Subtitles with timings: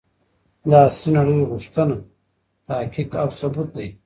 [0.69, 1.95] د عصري نړۍ غوښتنه
[2.67, 3.87] تحقيق او ثبوت دی.